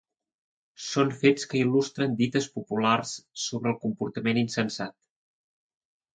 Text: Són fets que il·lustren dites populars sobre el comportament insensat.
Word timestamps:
Són 0.85 1.11
fets 1.23 1.45
que 1.51 1.59
il·lustren 1.63 2.15
dites 2.21 2.47
populars 2.57 3.13
sobre 3.43 3.73
el 3.75 3.79
comportament 3.85 4.43
insensat. 4.45 4.99